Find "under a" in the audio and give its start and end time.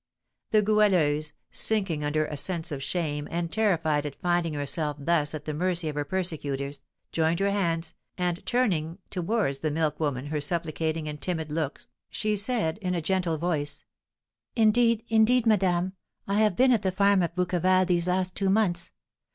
2.03-2.35